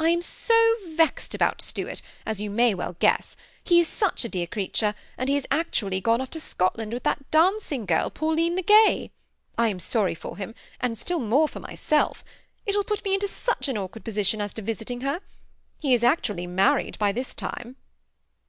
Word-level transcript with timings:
^' 0.00 0.04
I 0.04 0.08
am 0.08 0.22
so 0.22 0.74
vexed 0.88 1.36
about 1.36 1.62
Stuart, 1.62 2.02
as 2.26 2.40
you 2.40 2.50
may 2.50 2.74
well 2.74 2.96
guess. 2.98 3.36
He 3.62 3.78
is 3.78 3.86
such 3.86 4.24
a 4.24 4.28
dear 4.28 4.48
creature, 4.48 4.92
and 5.16 5.28
he 5.28 5.36
has 5.36 5.46
actually 5.52 6.00
gone 6.00 6.20
off 6.20 6.30
to 6.30 6.40
Scotland 6.40 6.92
with 6.92 7.04
that 7.04 7.30
dancing 7.30 7.86
girl, 7.86 8.10
Pauline 8.10 8.56
Le 8.56 8.62
Gray. 8.62 9.12
I 9.56 9.68
am 9.68 9.78
sorry 9.78 10.16
for 10.16 10.36
him, 10.36 10.56
and 10.80 10.98
still 10.98 11.20
more 11.20 11.46
for 11.46 11.60
myself. 11.60 12.24
It 12.66 12.74
will 12.74 12.82
put 12.82 13.04
me 13.04 13.14
into 13.14 13.28
such 13.28 13.68
an 13.68 13.78
awkward 13.78 14.04
position 14.04 14.40
as 14.40 14.52
to 14.54 14.62
visiting 14.62 15.02
her. 15.02 15.20
He 15.78 15.94
is 15.94 16.02
actually 16.02 16.48
married 16.48 16.98
by 16.98 17.12
this 17.12 17.32
time." 17.32 17.76